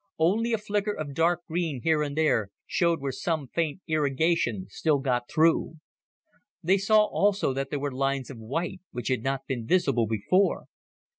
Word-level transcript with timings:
Only 0.17 0.51
a 0.51 0.57
flicker 0.57 0.93
of 0.93 1.13
dark 1.13 1.45
green 1.45 1.81
here 1.83 2.01
and 2.01 2.17
there 2.17 2.49
showed 2.65 2.99
where 2.99 3.11
some 3.11 3.45
faint 3.49 3.81
irrigation 3.85 4.65
still 4.67 4.97
got 4.97 5.29
through. 5.29 5.73
They 6.63 6.79
saw 6.79 7.03
also 7.05 7.53
that 7.53 7.69
there 7.69 7.77
were 7.79 7.93
lines 7.93 8.31
of 8.31 8.39
white, 8.39 8.79
which 8.89 9.09
had 9.09 9.21
not 9.21 9.45
been 9.45 9.67
visible 9.67 10.07
before. 10.07 10.65